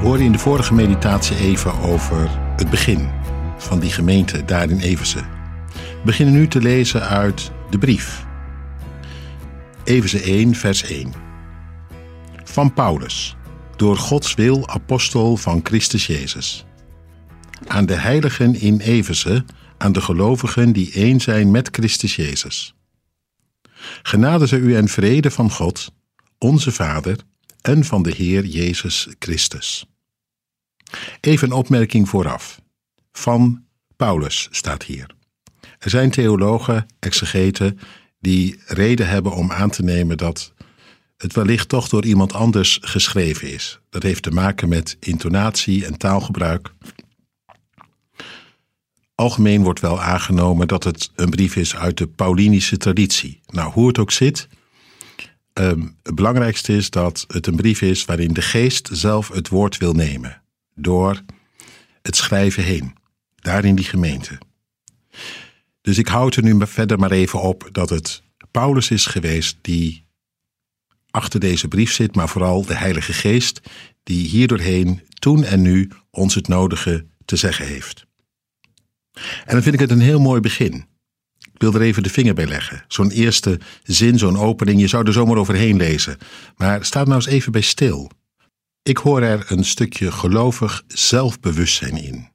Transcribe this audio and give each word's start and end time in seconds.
We 0.00 0.06
hoorden 0.06 0.26
in 0.26 0.32
de 0.32 0.38
vorige 0.38 0.74
meditatie 0.74 1.36
even 1.36 1.78
over 1.78 2.28
het 2.56 2.70
begin 2.70 3.08
van 3.58 3.80
die 3.80 3.90
gemeente 3.90 4.44
daar 4.44 4.70
in 4.70 4.80
Everse. 4.80 5.18
We 5.72 6.00
beginnen 6.04 6.34
nu 6.34 6.48
te 6.48 6.60
lezen 6.60 7.08
uit 7.08 7.50
de 7.70 7.78
brief. 7.78 8.26
Everse 9.84 10.20
1, 10.20 10.54
vers 10.54 10.82
1. 10.82 11.12
Van 12.44 12.74
Paulus, 12.74 13.36
door 13.76 13.96
Gods 13.96 14.34
wil 14.34 14.68
apostel 14.68 15.36
van 15.36 15.60
Christus 15.62 16.06
Jezus. 16.06 16.64
Aan 17.66 17.86
de 17.86 17.94
heiligen 17.94 18.54
in 18.54 18.80
Everse, 18.80 19.44
aan 19.78 19.92
de 19.92 20.00
gelovigen 20.00 20.72
die 20.72 20.92
één 20.92 21.20
zijn 21.20 21.50
met 21.50 21.68
Christus 21.72 22.16
Jezus. 22.16 22.74
Genade 24.02 24.46
zij 24.46 24.58
u 24.58 24.76
en 24.76 24.88
vrede 24.88 25.30
van 25.30 25.50
God, 25.50 25.92
onze 26.38 26.72
Vader 26.72 27.16
en 27.60 27.84
van 27.84 28.02
de 28.02 28.10
Heer 28.10 28.44
Jezus 28.44 29.08
Christus. 29.18 29.84
Even 31.20 31.48
een 31.48 31.56
opmerking 31.56 32.08
vooraf. 32.08 32.60
Van 33.12 33.64
Paulus 33.96 34.48
staat 34.50 34.82
hier. 34.82 35.06
Er 35.78 35.90
zijn 35.90 36.10
theologen, 36.10 36.86
exegeten, 36.98 37.78
die 38.20 38.60
reden 38.66 39.08
hebben 39.08 39.32
om 39.32 39.52
aan 39.52 39.70
te 39.70 39.82
nemen 39.82 40.16
dat 40.16 40.52
het 41.16 41.32
wellicht 41.32 41.68
toch 41.68 41.88
door 41.88 42.04
iemand 42.04 42.32
anders 42.32 42.78
geschreven 42.80 43.52
is. 43.52 43.80
Dat 43.90 44.02
heeft 44.02 44.22
te 44.22 44.30
maken 44.30 44.68
met 44.68 44.96
intonatie 45.00 45.86
en 45.86 45.98
taalgebruik. 45.98 46.72
Algemeen 49.14 49.62
wordt 49.62 49.80
wel 49.80 50.00
aangenomen 50.00 50.68
dat 50.68 50.84
het 50.84 51.10
een 51.14 51.30
brief 51.30 51.56
is 51.56 51.76
uit 51.76 51.98
de 51.98 52.06
Paulinische 52.06 52.76
traditie. 52.76 53.40
Nou, 53.46 53.72
hoe 53.72 53.86
het 53.86 53.98
ook 53.98 54.10
zit, 54.10 54.48
um, 55.54 55.96
het 56.02 56.14
belangrijkste 56.14 56.76
is 56.76 56.90
dat 56.90 57.24
het 57.28 57.46
een 57.46 57.56
brief 57.56 57.82
is 57.82 58.04
waarin 58.04 58.32
de 58.32 58.42
geest 58.42 58.88
zelf 58.92 59.28
het 59.28 59.48
woord 59.48 59.76
wil 59.76 59.92
nemen. 59.92 60.42
Door 60.74 61.22
het 62.02 62.16
schrijven 62.16 62.62
heen, 62.62 62.96
daar 63.36 63.64
in 63.64 63.74
die 63.74 63.84
gemeente. 63.84 64.38
Dus 65.80 65.98
ik 65.98 66.08
houd 66.08 66.36
er 66.36 66.42
nu 66.42 66.66
verder 66.66 66.98
maar 66.98 67.10
even 67.10 67.40
op 67.40 67.68
dat 67.72 67.90
het 67.90 68.22
Paulus 68.50 68.90
is 68.90 69.06
geweest 69.06 69.58
die 69.60 70.04
achter 71.10 71.40
deze 71.40 71.68
brief 71.68 71.92
zit, 71.92 72.14
maar 72.14 72.28
vooral 72.28 72.64
de 72.64 72.76
Heilige 72.76 73.12
Geest 73.12 73.60
die 74.02 74.28
hierdoorheen 74.28 75.02
toen 75.18 75.44
en 75.44 75.62
nu 75.62 75.90
ons 76.10 76.34
het 76.34 76.48
nodige 76.48 77.06
te 77.24 77.36
zeggen 77.36 77.66
heeft. 77.66 78.06
En 79.44 79.52
dan 79.52 79.62
vind 79.62 79.74
ik 79.74 79.80
het 79.80 79.90
een 79.90 80.00
heel 80.00 80.20
mooi 80.20 80.40
begin. 80.40 80.88
Ik 81.38 81.60
wil 81.66 81.74
er 81.74 81.86
even 81.86 82.02
de 82.02 82.10
vinger 82.10 82.34
bij 82.34 82.46
leggen. 82.46 82.84
Zo'n 82.88 83.10
eerste 83.10 83.60
zin, 83.82 84.18
zo'n 84.18 84.38
opening, 84.38 84.80
je 84.80 84.86
zou 84.86 85.06
er 85.06 85.12
zomaar 85.12 85.36
overheen 85.36 85.76
lezen. 85.76 86.18
Maar 86.56 86.84
sta 86.84 87.02
nou 87.02 87.14
eens 87.14 87.26
even 87.26 87.52
bij 87.52 87.60
stil. 87.60 88.10
Ik 88.82 88.96
hoor 88.96 89.22
er 89.22 89.52
een 89.52 89.64
stukje 89.64 90.12
gelovig 90.12 90.82
zelfbewustzijn 90.86 91.96
in. 91.96 92.28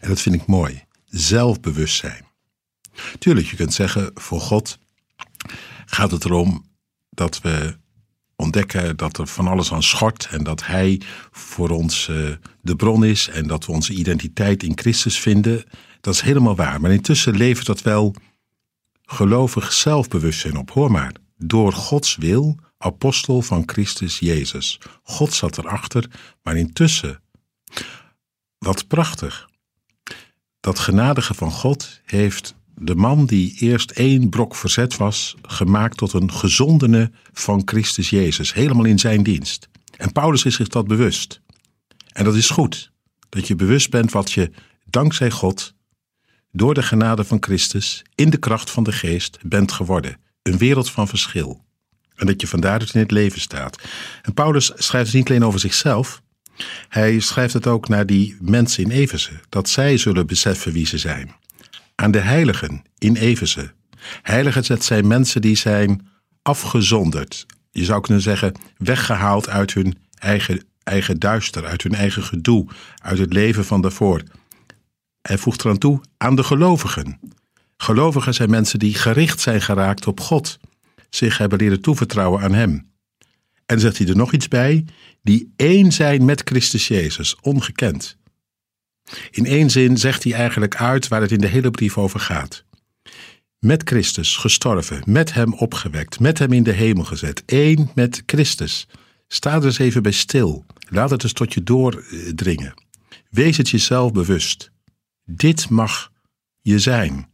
En 0.00 0.08
dat 0.08 0.20
vind 0.20 0.34
ik 0.34 0.46
mooi. 0.46 0.84
Zelfbewustzijn. 1.06 2.24
Tuurlijk, 3.18 3.46
je 3.46 3.56
kunt 3.56 3.74
zeggen, 3.74 4.10
voor 4.14 4.40
God 4.40 4.78
gaat 5.86 6.10
het 6.10 6.24
erom 6.24 6.64
dat 7.10 7.40
we 7.40 7.76
ontdekken 8.36 8.96
dat 8.96 9.18
er 9.18 9.26
van 9.26 9.46
alles 9.46 9.72
aan 9.72 9.82
schort 9.82 10.28
en 10.30 10.44
dat 10.44 10.66
Hij 10.66 11.00
voor 11.30 11.70
ons 11.70 12.08
uh, 12.08 12.30
de 12.60 12.76
bron 12.76 13.04
is 13.04 13.28
en 13.28 13.46
dat 13.46 13.66
we 13.66 13.72
onze 13.72 13.92
identiteit 13.92 14.62
in 14.62 14.78
Christus 14.78 15.18
vinden. 15.18 15.64
Dat 16.00 16.14
is 16.14 16.20
helemaal 16.20 16.56
waar. 16.56 16.80
Maar 16.80 16.92
intussen 16.92 17.36
levert 17.36 17.66
dat 17.66 17.82
wel 17.82 18.14
gelovig 19.02 19.72
zelfbewustzijn 19.72 20.56
op. 20.56 20.70
Hoor 20.70 20.90
maar, 20.90 21.12
door 21.36 21.72
Gods 21.72 22.16
wil, 22.16 22.58
apostel 22.84 23.42
van 23.42 23.62
Christus 23.66 24.18
Jezus. 24.18 24.78
God 25.02 25.32
zat 25.32 25.58
erachter, 25.58 26.10
maar 26.42 26.56
intussen, 26.56 27.22
wat 28.58 28.86
prachtig. 28.86 29.48
Dat 30.60 30.78
genadige 30.78 31.34
van 31.34 31.50
God 31.50 32.00
heeft 32.04 32.54
de 32.74 32.94
man 32.94 33.26
die 33.26 33.56
eerst 33.58 33.90
één 33.90 34.28
brok 34.28 34.54
verzet 34.54 34.96
was, 34.96 35.34
gemaakt 35.42 35.96
tot 35.96 36.12
een 36.12 36.32
gezondene 36.32 37.10
van 37.32 37.62
Christus 37.64 38.10
Jezus, 38.10 38.54
helemaal 38.54 38.84
in 38.84 38.98
zijn 38.98 39.22
dienst. 39.22 39.68
En 39.96 40.12
Paulus 40.12 40.44
is 40.44 40.54
zich 40.54 40.68
dat 40.68 40.86
bewust. 40.86 41.40
En 42.12 42.24
dat 42.24 42.34
is 42.34 42.50
goed, 42.50 42.92
dat 43.28 43.46
je 43.46 43.56
bewust 43.56 43.90
bent 43.90 44.12
wat 44.12 44.32
je 44.32 44.50
dankzij 44.84 45.30
God, 45.30 45.74
door 46.52 46.74
de 46.74 46.82
genade 46.82 47.24
van 47.24 47.42
Christus, 47.42 48.02
in 48.14 48.30
de 48.30 48.38
kracht 48.38 48.70
van 48.70 48.84
de 48.84 48.92
geest 48.92 49.38
bent 49.42 49.72
geworden. 49.72 50.20
Een 50.42 50.58
wereld 50.58 50.90
van 50.90 51.08
verschil. 51.08 51.64
En 52.16 52.26
dat 52.26 52.40
je 52.40 52.46
vandaar 52.46 52.78
dus 52.78 52.92
in 52.92 53.00
het 53.00 53.10
leven 53.10 53.40
staat. 53.40 53.78
En 54.22 54.34
Paulus 54.34 54.72
schrijft 54.74 55.06
het 55.06 55.16
niet 55.16 55.28
alleen 55.28 55.44
over 55.44 55.60
zichzelf, 55.60 56.22
hij 56.88 57.20
schrijft 57.20 57.54
het 57.54 57.66
ook 57.66 57.88
naar 57.88 58.06
die 58.06 58.36
mensen 58.40 58.84
in 58.84 58.90
Efeze, 58.90 59.40
dat 59.48 59.68
zij 59.68 59.96
zullen 59.96 60.26
beseffen 60.26 60.72
wie 60.72 60.86
ze 60.86 60.98
zijn 60.98 61.34
aan 61.94 62.10
de 62.10 62.18
heiligen 62.18 62.82
in 62.98 63.16
Efeze. 63.16 63.72
Heiligen, 64.22 64.64
dat 64.66 64.84
zijn 64.84 65.06
mensen 65.06 65.40
die 65.40 65.56
zijn 65.56 66.08
afgezonderd. 66.42 67.46
Je 67.70 67.84
zou 67.84 68.00
kunnen 68.00 68.22
zeggen, 68.22 68.54
weggehaald 68.76 69.48
uit 69.48 69.74
hun 69.74 69.98
eigen, 70.18 70.64
eigen 70.82 71.18
duister, 71.18 71.66
uit 71.66 71.82
hun 71.82 71.94
eigen 71.94 72.22
gedoe, 72.22 72.66
uit 73.02 73.18
het 73.18 73.32
leven 73.32 73.64
van 73.64 73.80
daarvoor. 73.80 74.22
Hij 75.22 75.38
voegt 75.38 75.64
eraan 75.64 75.78
toe, 75.78 76.00
aan 76.16 76.36
de 76.36 76.44
gelovigen. 76.44 77.20
Gelovigen 77.76 78.34
zijn 78.34 78.50
mensen 78.50 78.78
die 78.78 78.94
gericht 78.94 79.40
zijn 79.40 79.60
geraakt 79.62 80.06
op 80.06 80.20
God, 80.20 80.58
zich 81.14 81.38
hebben 81.38 81.58
leren 81.58 81.80
toevertrouwen 81.80 82.42
aan 82.42 82.54
Hem. 82.54 82.92
En 83.66 83.80
zegt 83.80 83.98
hij 83.98 84.06
er 84.08 84.16
nog 84.16 84.32
iets 84.32 84.48
bij, 84.48 84.84
die 85.22 85.52
één 85.56 85.92
zijn 85.92 86.24
met 86.24 86.42
Christus 86.44 86.88
Jezus, 86.88 87.36
ongekend. 87.40 88.16
In 89.30 89.46
één 89.46 89.70
zin 89.70 89.98
zegt 89.98 90.24
hij 90.24 90.32
eigenlijk 90.32 90.76
uit 90.76 91.08
waar 91.08 91.20
het 91.20 91.32
in 91.32 91.38
de 91.38 91.46
hele 91.46 91.70
brief 91.70 91.98
over 91.98 92.20
gaat. 92.20 92.64
Met 93.58 93.82
Christus 93.84 94.36
gestorven, 94.36 95.02
met 95.06 95.34
Hem 95.34 95.54
opgewekt, 95.54 96.20
met 96.20 96.38
Hem 96.38 96.52
in 96.52 96.62
de 96.62 96.72
hemel 96.72 97.04
gezet, 97.04 97.42
één 97.46 97.90
met 97.94 98.22
Christus. 98.26 98.86
Sta 99.28 99.54
er 99.54 99.64
eens 99.64 99.78
even 99.78 100.02
bij 100.02 100.12
stil. 100.12 100.64
Laat 100.88 101.10
het 101.10 101.22
eens 101.22 101.32
tot 101.32 101.54
je 101.54 101.62
doordringen. 101.62 102.74
Wees 103.30 103.56
het 103.56 103.68
jezelf 103.68 104.12
bewust. 104.12 104.70
Dit 105.24 105.68
mag 105.68 106.12
je 106.60 106.78
zijn, 106.78 107.28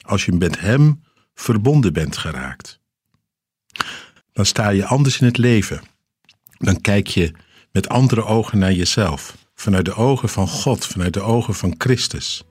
als 0.00 0.24
je 0.24 0.32
met 0.32 0.60
Hem 0.60 1.02
verbonden 1.34 1.92
bent 1.92 2.16
geraakt. 2.16 2.80
Dan 4.36 4.46
sta 4.46 4.68
je 4.68 4.86
anders 4.86 5.20
in 5.20 5.26
het 5.26 5.38
leven. 5.38 5.80
Dan 6.58 6.80
kijk 6.80 7.06
je 7.06 7.32
met 7.72 7.88
andere 7.88 8.24
ogen 8.24 8.58
naar 8.58 8.72
jezelf 8.72 9.36
vanuit 9.54 9.84
de 9.84 9.94
ogen 9.94 10.28
van 10.28 10.48
God, 10.48 10.86
vanuit 10.86 11.12
de 11.12 11.20
ogen 11.20 11.54
van 11.54 11.74
Christus. 11.78 12.44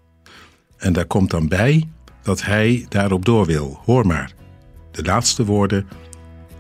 En 0.78 0.94
daar 0.94 1.06
komt 1.06 1.30
dan 1.30 1.48
bij 1.48 1.90
dat 2.22 2.44
hij 2.44 2.86
daarop 2.90 3.26
door 3.26 3.46
wil. 3.46 3.82
Hoor 3.84 4.08
maar, 4.08 4.34
de 4.92 5.04
laatste 5.04 5.46
woorden. 5.46 5.88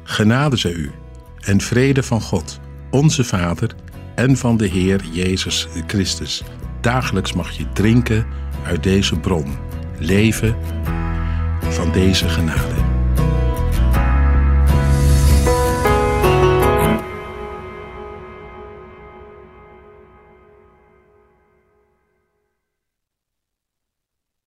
Genade 0.03 0.57
zij 0.57 0.71
u 0.71 0.91
en 1.39 1.61
vrede 1.61 2.03
van 2.03 2.21
God, 2.21 2.59
onze 2.91 3.23
Vader 3.23 3.75
en 4.15 4.37
van 4.37 4.57
de 4.57 4.67
Heer 4.67 5.03
Jezus 5.11 5.67
Christus. 5.87 6.43
Dagelijks 6.81 7.33
mag 7.33 7.51
je 7.51 7.71
drinken 7.73 8.25
uit 8.65 8.83
deze 8.83 9.19
bron, 9.19 9.57
leven 9.99 10.55
van 11.69 11.91
deze 11.91 12.29
genade. 12.29 12.84